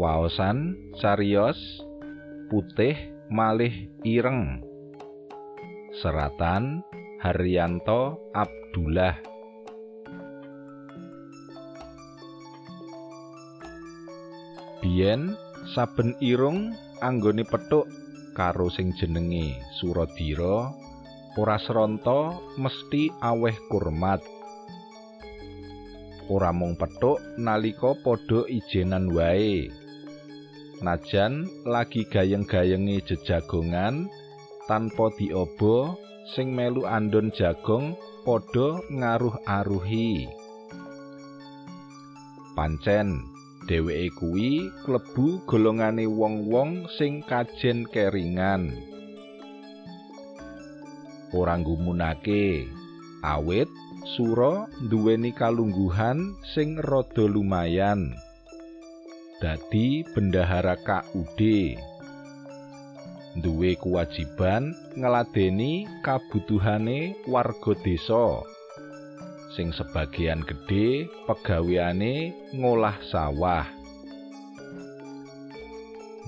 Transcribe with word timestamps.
Pungkasan 0.00 0.80
cariyos 0.96 1.60
putih 2.48 2.96
malih 3.28 3.92
ireng. 4.00 4.64
Seratan 6.00 6.80
Haryanto 7.20 8.16
Abdullah. 8.32 9.20
Biyen 14.80 15.36
saben 15.76 16.16
irung 16.24 16.72
anggone 17.04 17.44
petuk 17.44 17.84
karo 18.32 18.72
sing 18.72 18.96
jenenge 18.96 19.52
Suradira 19.84 20.72
ora 21.36 21.60
sronta 21.60 22.40
mesti 22.56 23.12
aweh 23.20 23.68
kurmat. 23.68 24.24
Ora 26.32 26.56
mung 26.56 26.72
petuk 26.80 27.20
nalika 27.36 27.92
padha 28.00 28.48
ijenan 28.48 29.12
wae. 29.12 29.79
Najan 30.80 31.44
lagi 31.68 32.08
gayeng-gayenge 32.08 33.04
jejagongan 33.04 34.08
tanpa 34.64 35.12
diobo 35.12 35.92
sing 36.32 36.56
melu 36.56 36.88
andon 36.88 37.28
jagong 37.36 37.92
padha 38.24 38.80
ngaruh-aruhi. 38.88 40.24
Pancen 42.56 43.20
dheweke 43.68 44.08
kuwi 44.16 44.72
klebu 44.80 45.44
golongane 45.44 46.08
wong-wong 46.08 46.88
sing 46.96 47.20
kajen 47.28 47.84
keringan. 47.84 48.72
Ora 51.36 51.60
nggumunake 51.60 52.64
awit 53.20 53.68
Sura 54.16 54.64
nduweni 54.80 55.28
kalungguhan 55.36 56.32
sing 56.56 56.80
rada 56.80 57.28
lumayan. 57.28 58.16
Dadi 59.40 60.04
bendahara 60.12 60.76
KUD. 60.76 61.40
Duwe 63.40 63.72
kewajiban 63.80 64.76
ngeladeni 64.94 65.88
kabutuhane 66.04 67.16
warga 67.24 67.72
desa. 67.80 68.44
Sing 69.56 69.72
sebagian 69.72 70.44
gedhe 70.44 71.08
pegaweane 71.24 72.36
ngolah 72.52 73.00
sawah. 73.08 73.64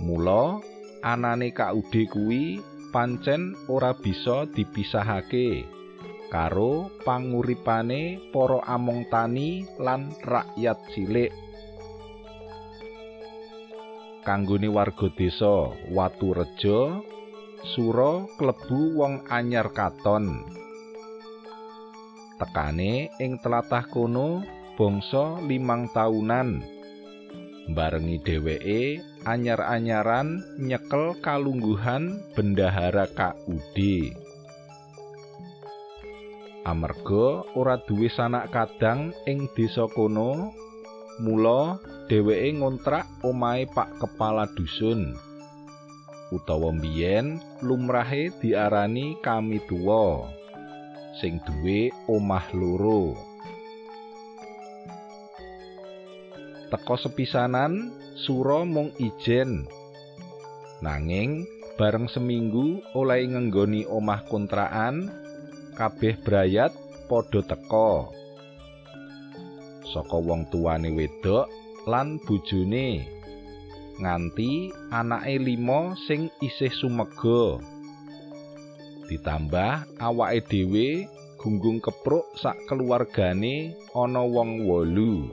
Mula 0.00 0.58
anane 1.04 1.52
KUD 1.52 1.92
kuwi 2.08 2.64
pancen 2.96 3.52
ora 3.68 3.92
bisa 3.92 4.48
dipisahake. 4.56 5.68
karo 6.32 6.88
panguripane 7.04 8.32
para 8.32 8.64
among 8.72 9.04
tani 9.12 9.68
lan 9.76 10.08
rakyat 10.24 10.80
cilik. 10.96 11.28
Kanggone 14.22 14.70
warga 14.70 15.10
desa 15.10 15.74
Watureja, 15.90 17.02
Sura 17.74 18.22
klebu 18.38 18.98
wong 18.98 19.26
anyar 19.26 19.74
katon. 19.74 20.46
Tekane 22.38 23.10
ing 23.18 23.42
tlatah 23.42 23.86
kono 23.90 24.46
bangsa 24.78 25.42
limang 25.42 25.90
taunan. 25.90 26.62
Barengi 27.74 28.18
dheweke 28.22 29.02
anyar-anyaran 29.26 30.58
nyekel 30.58 31.18
kalungguhan 31.22 32.22
bendahara 32.34 33.06
KUD. 33.10 33.78
amarga 36.62 37.42
ora 37.58 37.74
duwe 37.82 38.06
sanak 38.06 38.54
kadang 38.54 39.10
ing 39.26 39.50
desa 39.54 39.90
kono 39.90 40.54
mula 41.20 41.76
dheweke 42.08 42.56
ngontrak 42.56 43.04
omahe 43.20 43.68
Pak 43.68 44.00
Kepala 44.00 44.48
Dusun. 44.56 45.12
Utawa 46.32 46.72
mbiyen 46.72 47.36
lumrahe 47.60 48.32
diarani 48.40 49.20
kami 49.20 49.60
tuwa 49.68 50.32
sing 51.20 51.36
duwe 51.44 51.92
omah 52.08 52.48
loro. 52.56 53.12
Teka 56.72 56.96
sepisanan 56.96 57.92
sura 58.16 58.64
mung 58.64 58.96
ijen. 58.96 59.68
Nanging 60.80 61.44
bareng 61.76 62.08
seminggu 62.08 62.80
oleh 62.96 63.28
ngenggoni 63.28 63.84
omah 63.84 64.24
kontrakan 64.24 65.12
kabeh 65.76 66.16
brayat 66.24 66.72
padha 67.12 67.44
teka 67.44 68.08
saka 69.92 70.16
wong 70.16 70.48
tuwane 70.48 70.88
wedok 70.96 71.52
lan 71.84 72.16
bojone. 72.24 73.04
Nganti 74.00 74.72
anake 74.88 75.36
lima 75.36 75.92
sing 76.08 76.32
isih 76.40 76.72
sumega. 76.72 77.60
Ditambah 79.06 80.00
awake 80.00 80.48
dhewe 80.48 81.06
gunggung 81.36 81.84
kepruk 81.84 82.24
sak 82.40 82.56
keluargane 82.66 83.76
ana 83.92 84.24
wong 84.24 84.64
wolu. 84.64 85.28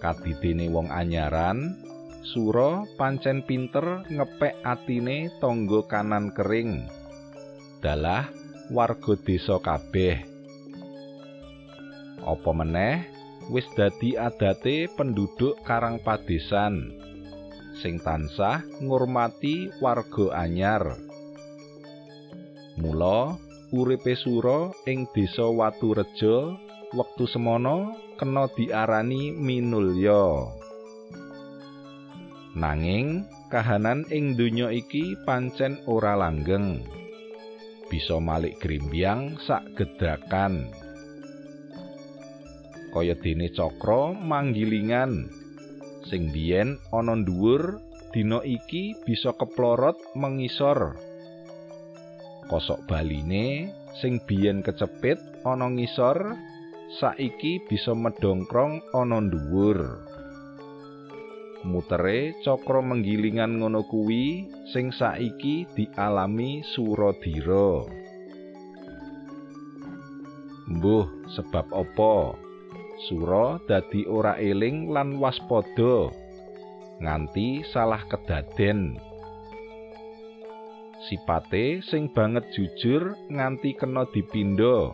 Kadidene 0.00 0.68
wong 0.68 0.92
anyaran 0.92 1.80
sura 2.24 2.84
pancen 3.00 3.42
pinter 3.48 4.04
ngepek 4.12 4.60
atine 4.64 5.32
tangga 5.40 5.80
kanan 5.88 6.36
kering. 6.36 6.84
Dalah 7.80 8.28
warga 8.68 9.16
desa 9.16 9.56
kabeh. 9.58 10.29
Apa 12.24 12.50
meneh 12.52 13.04
wis 13.48 13.64
dadi 13.74 14.14
adate 14.14 14.86
penduduk 14.94 15.58
Karang 15.64 16.00
Padesan 16.04 16.94
sing 17.80 17.96
tansah 18.00 18.60
ngurmati 18.84 19.72
warga 19.80 20.36
anyar. 20.36 21.00
Mula 22.76 23.40
uripe 23.72 24.12
Sura 24.16 24.68
ing 24.84 25.08
desa 25.16 25.48
Watureja 25.48 26.56
wektu 26.92 27.24
semono 27.24 27.96
kena 28.20 28.52
diarani 28.52 29.32
minulya. 29.32 30.52
Nanging 32.52 33.24
kahanan 33.48 34.04
ing 34.12 34.36
donya 34.36 34.68
iki 34.68 35.16
pancen 35.24 35.80
ora 35.88 36.18
langgeng. 36.18 36.84
bisa 37.90 38.22
malik 38.22 38.62
grimbyang 38.62 39.34
sak 39.42 39.66
gedrakan 39.74 40.70
kaya 42.90 43.14
dene 43.18 43.50
cakra 43.54 44.14
manggilingan 44.14 45.30
sing 46.10 46.30
biyen 46.34 46.78
ana 46.90 47.14
dhuwur 47.22 47.78
dina 48.10 48.42
iki 48.42 48.98
bisa 49.06 49.30
keplorot 49.38 49.94
mengisor 50.18 50.98
kosok 52.50 52.82
baline 52.90 53.70
sing 54.02 54.18
biyen 54.26 54.66
kecepit 54.66 55.18
ana 55.46 55.70
ngisor 55.70 56.34
saiki 56.98 57.62
bisa 57.70 57.94
medongkrong 57.94 58.82
ana 58.90 59.22
dhuwur 59.22 60.10
mutere 61.64 62.32
cakra 62.40 62.80
menggilingan 62.80 63.60
ngono 63.60 63.84
kuwi 63.84 64.48
sing 64.72 64.88
saiki 64.96 65.68
dialami 65.76 66.64
Suradira. 66.64 67.84
Mbuh, 70.70 71.06
sebab 71.34 71.66
apa? 71.74 72.32
Sura 73.08 73.56
dadi 73.64 74.04
ora 74.04 74.36
eling 74.36 74.92
lan 74.92 75.16
waspada 75.16 76.12
nganti 77.00 77.64
salah 77.72 78.04
kedaden. 78.08 79.00
Sipate 81.08 81.80
sing 81.80 82.12
banget 82.12 82.44
jujur 82.52 83.16
nganti 83.32 83.72
kena 83.72 84.04
dipindha. 84.12 84.92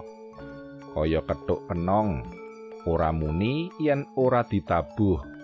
Kaya 0.94 1.20
kethuk 1.26 1.67
kenong, 1.67 2.25
ora 2.87 3.11
muni 3.11 3.75
yen 3.82 4.06
ora 4.14 4.47
ditabuh. 4.47 5.37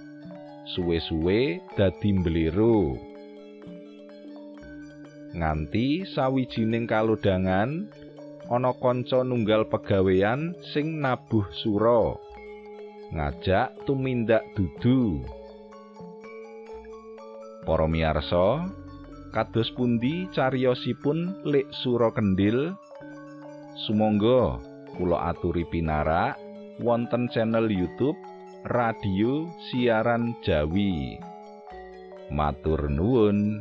suwe-suwe 0.62 1.58
dadi 1.75 2.11
mbliru. 2.15 2.94
Nganti 5.32 6.06
sawijining 6.12 6.87
kalodhangan 6.87 7.88
ana 8.53 8.70
kanca 8.76 9.25
nunggal 9.25 9.67
pegawean 9.67 10.53
sing 10.70 11.00
nabuh 11.00 11.47
sura. 11.65 12.15
Ngajak 13.12 13.85
tumindak 13.85 14.41
dudu. 14.56 15.20
Para 17.69 17.85
miyarsa, 17.85 18.73
kados 19.37 19.69
pundi 19.76 20.32
cariyosipun 20.32 21.44
Lek 21.44 21.69
Sura 21.85 22.09
Kendil? 22.09 22.73
Sumangga 23.85 24.56
kula 24.97 25.29
aturi 25.29 25.69
pinarak 25.69 26.41
wonten 26.81 27.29
channel 27.29 27.69
YouTube 27.69 28.17
radio 28.64 29.44
siaran 29.69 30.32
Jawi. 30.41 31.20
Matur 32.32 32.88
nuwun. 32.88 33.61